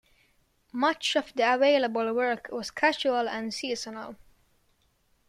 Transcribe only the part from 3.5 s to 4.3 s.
seasonal.